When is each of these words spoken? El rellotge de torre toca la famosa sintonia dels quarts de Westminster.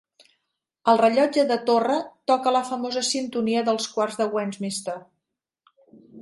El 0.93 0.99
rellotge 1.01 1.43
de 1.51 1.57
torre 1.67 1.97
toca 2.31 2.53
la 2.55 2.63
famosa 2.71 3.05
sintonia 3.11 3.63
dels 3.69 3.87
quarts 3.99 4.19
de 4.23 4.29
Westminster. 4.39 4.99